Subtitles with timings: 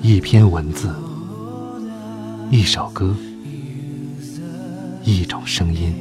[0.00, 0.94] 一篇文字，
[2.52, 3.12] 一首歌，
[5.02, 5.92] 一种声音，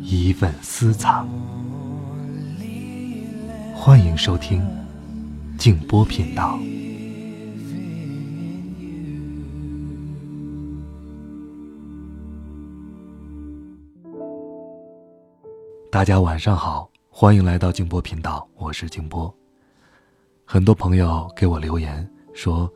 [0.00, 1.28] 一份私藏。
[3.74, 4.64] 欢迎收听
[5.58, 6.56] 静波频道。
[15.90, 19.34] 大家晚上好，欢迎来到静波频道，我是静波。
[20.46, 22.70] 很多朋友给我留言说，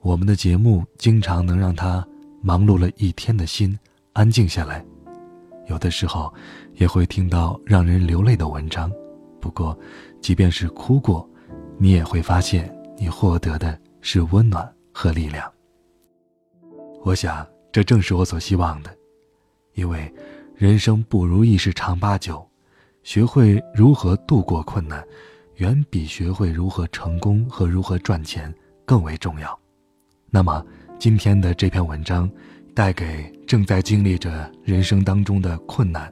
[0.00, 2.06] 我们的节目经常能让他
[2.42, 3.78] 忙碌了一天的心
[4.14, 4.84] 安静下来，
[5.68, 6.32] 有的时候
[6.74, 8.90] 也会听到让人流泪的文章。
[9.38, 9.78] 不过，
[10.20, 11.28] 即便是哭过，
[11.78, 15.50] 你也会发现你获得的是温暖和力量。
[17.02, 18.90] 我想，这正是我所希望的，
[19.74, 20.12] 因为
[20.54, 22.44] 人生不如意事常八九。
[23.02, 25.02] 学会如何度过困难，
[25.60, 28.52] 远比学会如何成功和如何赚钱
[28.86, 29.58] 更为重要。
[30.30, 30.64] 那么，
[30.98, 32.30] 今天的这篇文章，
[32.74, 36.10] 带给正在经历着人生当中的困难、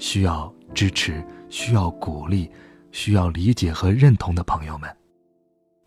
[0.00, 2.50] 需要支持、需要鼓励、
[2.90, 4.90] 需要理解和认同的朋友们。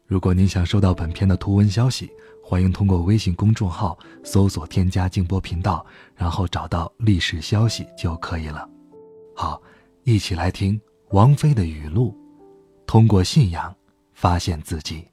[0.08, 2.09] 如果您想收到本篇的图文消息，
[2.42, 8.70] 欢迎通过微信公众号搜索添加“静波频道”，然后找到历史消息就可以了。
[9.36, 9.62] 好。
[10.04, 12.17] 一起来听王菲的语录，
[12.92, 13.73] 通过信仰
[14.14, 15.08] 发现自己。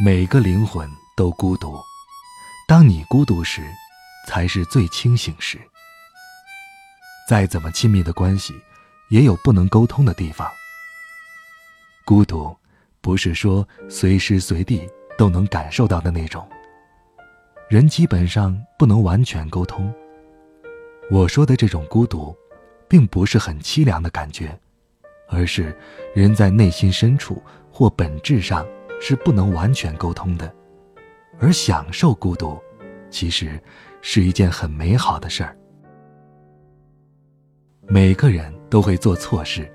[0.00, 1.76] 每个灵魂都孤独，
[2.68, 3.68] 当你孤独时，
[4.28, 5.60] 才是最清醒时。
[7.28, 8.54] 再怎么亲密的关系，
[9.12, 10.50] 也有不能沟通的地方。
[12.02, 12.56] 孤独，
[13.02, 14.88] 不是说随时随地
[15.18, 16.48] 都能感受到的那种。
[17.68, 19.92] 人基本上不能完全沟通。
[21.10, 22.34] 我说的这种孤独，
[22.88, 24.58] 并不是很凄凉的感觉，
[25.28, 25.78] 而是
[26.14, 28.66] 人在内心深处或本质上
[28.98, 30.50] 是不能完全沟通的。
[31.38, 32.58] 而享受孤独，
[33.10, 33.62] 其实
[34.00, 35.54] 是一件很美好的事儿。
[37.88, 39.70] 每个人都会做错事，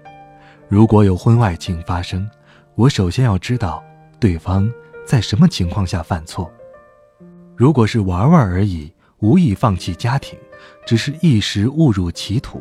[0.68, 2.28] 如果有婚外情发生，
[2.74, 3.84] 我首先要知道
[4.20, 4.68] 对方
[5.06, 6.52] 在什么情况下犯错。
[7.56, 10.36] 如果是玩玩而已，无意放弃家庭，
[10.84, 12.60] 只是一时误入歧途，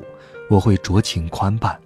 [0.51, 1.81] 我会酌情宽办。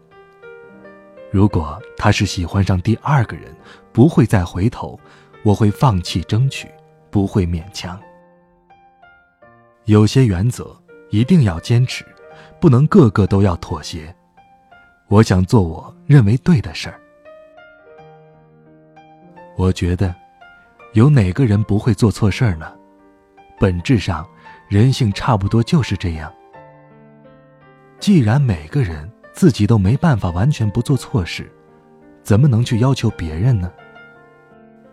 [1.30, 3.54] 如果他是喜欢上第二个人，
[3.92, 4.98] 不会再回头，
[5.44, 6.68] 我会放弃争取，
[7.08, 7.96] 不会勉强。
[9.84, 10.76] 有些原则
[11.10, 12.04] 一定要坚持。
[12.58, 14.14] 不能个个都要妥协，
[15.10, 17.00] 我想做我认为对的事儿。
[19.56, 20.14] 我觉得，
[20.92, 22.72] 有哪个人不会做错事儿呢？
[23.58, 24.24] 本质上，
[24.68, 26.32] 人性差不多就是这样。
[27.98, 31.50] 既然每个人自己都没办法完全不做错事，
[32.22, 33.68] 怎么能去要求别人呢？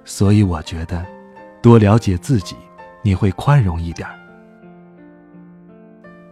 [0.03, 1.05] 所以我觉得，
[1.61, 2.55] 多了解自己，
[3.03, 4.09] 你会宽容一点。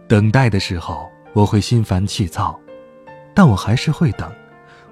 [0.08, 1.08] 等待的时候。
[1.32, 2.58] 我会心烦气躁，
[3.36, 4.32] 但我还是会等。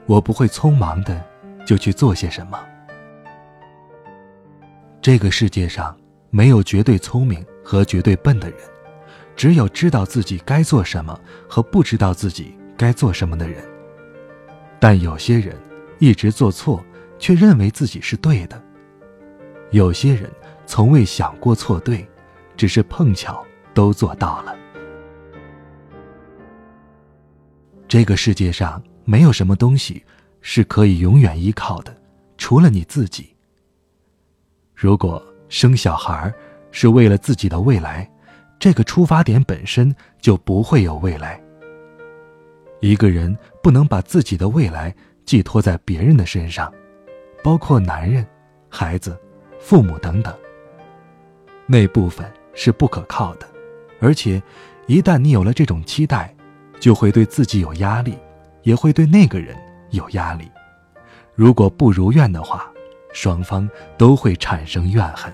[0.07, 1.19] 我不会匆忙的
[1.67, 2.63] 就去做些什么。
[5.01, 5.97] 这个世界上
[6.29, 8.59] 没有绝对聪明和绝对笨的人，
[9.35, 11.19] 只有知道自己该做什么
[11.49, 13.65] 和不知道自己该做什么的人。
[14.79, 15.57] 但有些人
[15.99, 16.85] 一直做错，
[17.19, 18.59] 却认为自己是对的；
[19.71, 20.31] 有些人
[20.67, 22.07] 从未想过错对，
[22.59, 24.55] 只是碰巧都做到了。
[27.95, 30.03] 这个世界上没有什么东西
[30.41, 31.97] 是可以永远依靠的，
[32.37, 33.33] 除了你自己。
[34.75, 36.35] 如果生小孩
[36.73, 38.11] 是为了自己的未来，
[38.59, 41.41] 这个出发点本身就不会有未来。
[42.81, 44.93] 一个人不能把自己的未来
[45.25, 46.75] 寄托在别人的身上，
[47.45, 48.27] 包括男人、
[48.69, 49.17] 孩子、
[49.61, 50.37] 父母等等。
[51.65, 53.49] 那部分是不可靠的，
[54.01, 54.43] 而且
[54.89, 56.34] 一旦你有了这种期待。
[56.85, 58.15] 就会对自己有压力，
[58.63, 59.57] 也会对那个人
[59.89, 60.47] 有压力。
[61.35, 62.71] 如果不如愿的话，
[63.15, 63.67] 双方
[63.97, 65.33] 都会产生怨恨。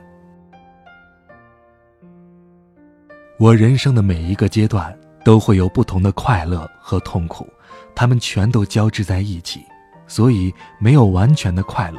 [3.36, 7.44] 我人生的每一个阶段都会有不同的快乐和痛苦，
[7.96, 9.64] 他们全都交织在一起，
[10.06, 11.98] 所以没有完全的快乐，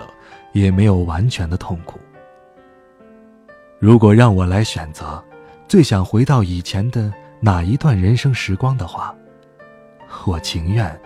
[0.53, 2.00] 也没有完全的痛苦。
[3.80, 5.21] 如果让我来选择，
[5.68, 9.13] 最想回到以前的哪一段人生时光的话。
[10.25, 11.00] 我情愿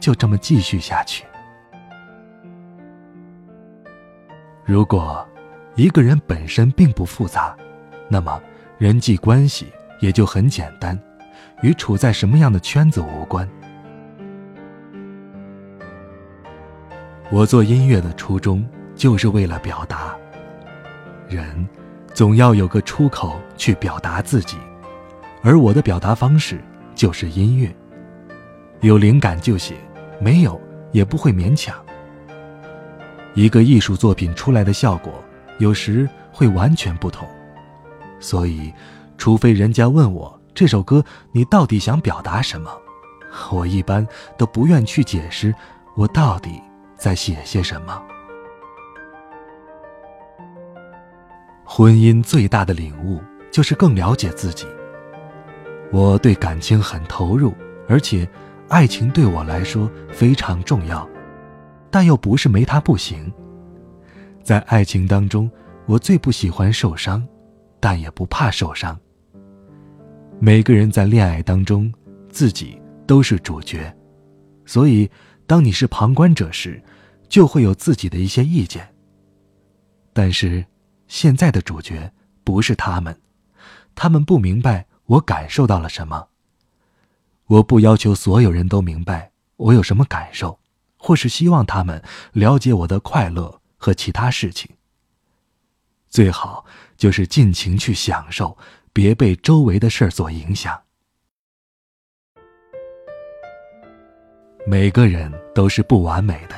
[0.00, 1.24] 就这么继续下去。
[4.64, 5.26] 如果
[5.74, 7.54] 一个人本身并不复杂，
[8.08, 8.40] 那么
[8.78, 9.66] 人际关系
[10.00, 10.98] 也就很简单，
[11.62, 13.48] 与处在什么样的圈子无关。
[17.30, 20.16] 我做音乐的初衷就是为了表达。
[21.28, 21.66] 人
[22.12, 24.56] 总要有个出口去表达自己，
[25.42, 26.62] 而我的表达方式
[26.94, 27.74] 就是音乐。
[28.84, 29.74] 有灵感就写，
[30.20, 30.60] 没有
[30.92, 31.74] 也不会勉强。
[33.32, 35.10] 一个艺术作品出来的效果，
[35.58, 37.26] 有时会完全不同。
[38.20, 38.70] 所以，
[39.16, 41.02] 除非人家问我这首歌
[41.32, 42.70] 你到底想表达什么，
[43.50, 45.54] 我一般都不愿去解释
[45.96, 46.60] 我到底
[46.94, 48.02] 在写些什么。
[51.64, 53.18] 婚姻最大的领悟
[53.50, 54.66] 就是更了解自己。
[55.90, 57.54] 我对感情很投入，
[57.88, 58.28] 而且
[58.68, 61.08] 爱情对我来说非常重要。
[61.90, 63.32] 但又不是没他不行。
[64.42, 65.48] 在爱情当中，
[65.86, 67.24] 我最不喜欢受伤，
[67.78, 68.98] 但也不怕受伤。
[70.40, 71.92] 每个人在恋爱当中，
[72.28, 73.96] 自己都是主角，
[74.66, 75.08] 所以
[75.46, 76.82] 当你是旁观者时，
[77.28, 78.92] 就会有自己的一些意见。
[80.12, 80.64] 但是，
[81.06, 82.12] 现在的主角
[82.42, 83.16] 不是他们，
[83.94, 86.26] 他们不明白我感受到了什么。
[87.46, 90.58] 我不要求所有人都明白我有什么感受。
[91.06, 92.02] 或是希望他们
[92.32, 94.70] 了解我的快乐和其他事情。
[96.08, 96.64] 最好
[96.96, 98.56] 就是尽情去享受，
[98.90, 100.80] 别被周围的事儿所影响。
[104.66, 106.56] 每个人都是不完美的，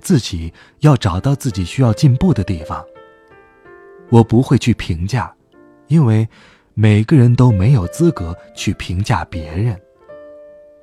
[0.00, 2.84] 自己要找到自己需要进步的地方。
[4.10, 5.32] 我不会去评价，
[5.86, 6.28] 因为
[6.74, 9.80] 每个人都没有资格去评价别人。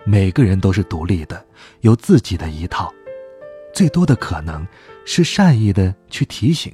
[0.07, 1.43] 每个人都是独立的，
[1.81, 2.93] 有自己的一套，
[3.73, 4.65] 最多的可能
[5.03, 6.71] 是善意的去提醒，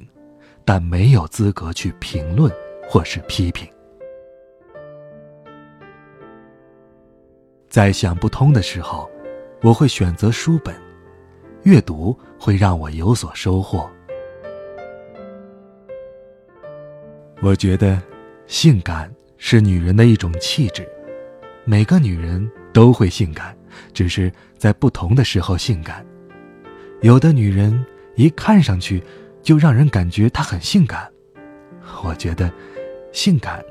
[0.66, 2.52] 但没有资格去评论
[2.86, 3.66] 或是批评。
[7.70, 9.10] 在想不通的时候，
[9.62, 10.76] 我会选择书本，
[11.62, 13.90] 阅读会让我有所收获。
[17.40, 17.98] 我觉得，
[18.46, 20.86] 性感是女人的一种气质，
[21.64, 22.46] 每个女人。
[22.72, 23.56] 都会性感，
[23.92, 26.04] 只是在不同的时候性感。
[27.00, 27.84] 有的女人
[28.14, 29.02] 一看上去
[29.42, 31.10] 就让人感觉她很性感，
[32.02, 32.50] 我觉得，
[33.12, 33.62] 性感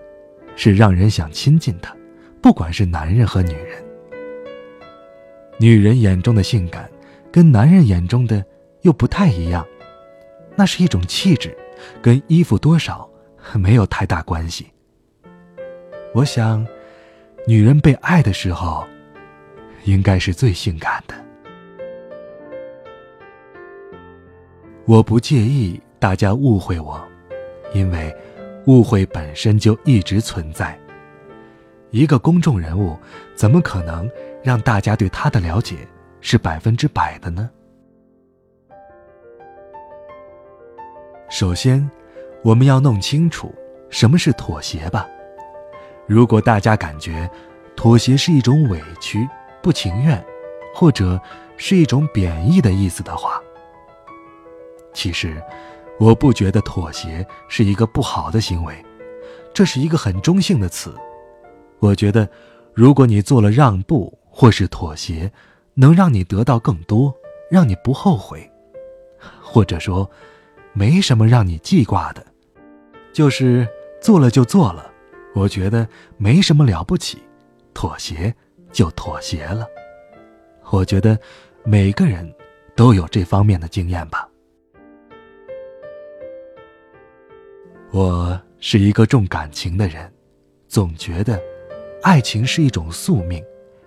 [0.56, 1.96] 是让人想亲近她，
[2.42, 3.84] 不管是男人和女人。
[5.60, 6.90] 女人眼中的性感，
[7.32, 8.44] 跟男人眼中的
[8.82, 9.66] 又不太一样，
[10.56, 11.58] 那是一种气质，
[12.02, 13.10] 跟衣服多少
[13.56, 14.68] 没有太大关系。
[16.14, 16.66] 我想。
[17.48, 18.86] 女人被爱的时候，
[19.84, 21.16] 应该是最性感的。
[24.86, 27.02] 我不介意大家误会我，
[27.74, 28.16] 因为
[28.68, 30.78] 误会本身就一直存在。
[31.90, 32.98] 一个公众人物，
[33.36, 34.10] 怎么可能
[34.44, 35.88] 让大家对他的了解
[36.22, 37.50] 是百分之百的呢？
[41.30, 41.90] 首先，
[42.44, 43.54] 我们要弄清楚
[43.90, 45.08] 什么是妥协吧。
[46.12, 47.32] 如果大家感觉
[47.74, 49.26] 妥协是一种委屈、
[49.64, 50.22] 不情愿，
[50.76, 51.18] 或者
[51.56, 53.42] 是一种贬义的意思的话，
[54.92, 55.42] 其实
[56.02, 58.76] 我不觉得妥协是一个不好的行为，
[59.54, 60.94] 这是一个很中性的词。
[61.80, 62.28] 我觉得，
[62.74, 65.32] 如果你做了让步或是妥协，
[65.76, 67.16] 能让你得到更多，
[67.50, 68.52] 让你不后悔，
[69.42, 70.12] 或者说
[70.74, 72.22] 没什么让你记挂的，
[73.14, 73.66] 就是
[74.02, 74.91] 做了就做了。
[75.34, 77.22] 我觉得没什么了不起，
[77.74, 78.34] 妥协
[78.72, 79.66] 就妥协了。
[80.72, 81.18] 我觉得
[81.64, 82.32] 每个人
[82.76, 84.28] 都有这方面的经验吧。
[87.92, 90.12] 我是一个重感情的人，
[90.68, 91.42] 总觉得
[92.04, 93.44] 爱情是一种宿命，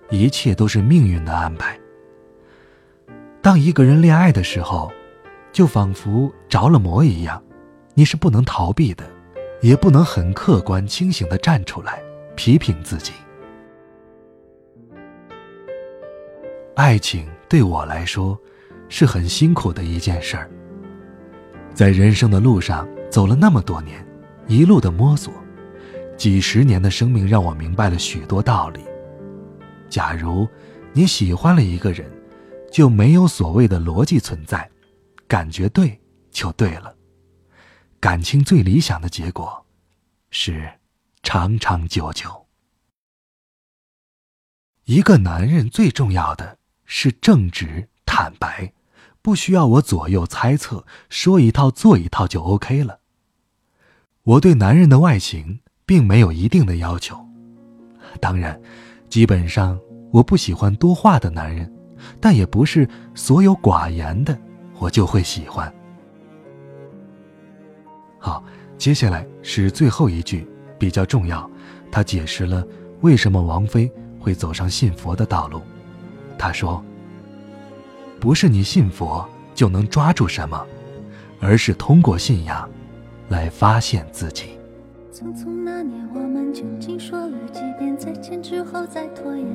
[0.09, 1.79] 一切都是命运的安排。
[3.41, 4.91] 当一个人恋爱的时候，
[5.51, 7.41] 就仿佛着了魔一样，
[7.93, 9.14] 你是不能逃避的。
[9.61, 12.01] 也不能很客观清醒的站出来
[12.35, 13.13] 批评自己。
[16.75, 18.37] 爱情对我来说
[18.89, 20.49] 是很辛苦的一件事儿。
[21.73, 24.05] 在人生的路上走了那么多年，
[24.47, 25.33] 一路的摸索，
[26.17, 28.81] 几十年的生命让我明白了许多道理。
[29.89, 30.47] 假如
[30.93, 32.05] 你喜欢了一个人，
[32.71, 34.69] 就没有所谓的逻辑存在，
[35.27, 35.97] 感觉对
[36.31, 36.93] 就对了。
[38.05, 39.65] 感情最理想的结果，
[40.29, 40.73] 是
[41.23, 42.45] 长长久久。
[44.83, 48.71] 一个男人最重要的是正直坦白，
[49.23, 52.99] 不需要我左右猜测，说一套做一套就 OK 了。
[54.21, 57.27] 我对男人的外形并没有一定的要求，
[58.21, 58.61] 当然，
[59.09, 59.79] 基本上
[60.13, 61.73] 我不喜欢多话的男人，
[62.21, 64.39] 但也不是所有寡言的
[64.77, 65.73] 我就会喜欢。
[68.25, 68.43] 好，
[68.75, 70.47] 接下来是最后一句，
[70.79, 71.47] 比较重要，
[71.91, 72.65] 他解释了
[73.01, 73.87] 为什么王菲
[74.19, 75.61] 会走上信佛的道路。
[76.35, 76.83] 他说
[78.19, 80.65] ：“不是你信佛就能抓住什么，
[81.39, 82.67] 而是通过信仰
[83.29, 84.57] 来发现自己。”
[85.13, 89.47] 匆匆那年，我们究竟说了几遍再见之后再拖延？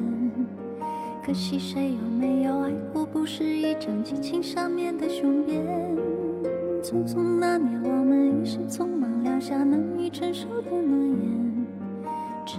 [1.26, 5.99] 可惜谁有没有爱过，不是一张激情上面的雄辩。
[6.82, 11.66] 匆匆那年，我们一时匆忙撂下难以承受的诺言，
[12.46, 12.58] 只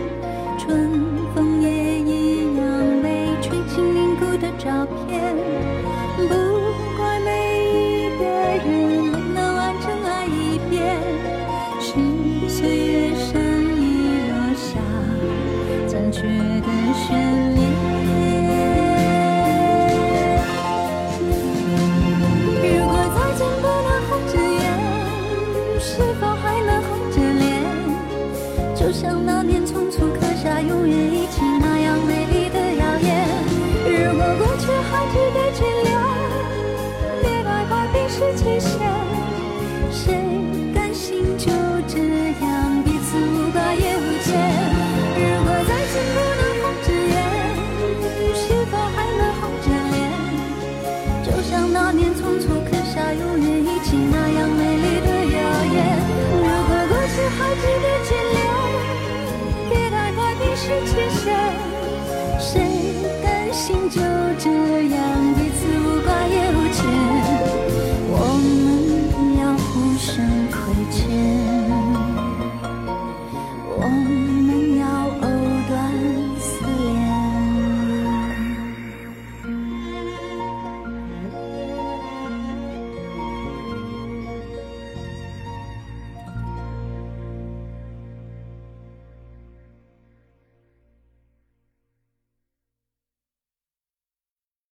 [16.21, 16.27] 雪
[16.61, 17.60] 的旋律。